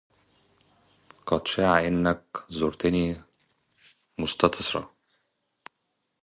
[1.27, 3.21] قد شاع أنك زرتني
[4.17, 4.91] متسترا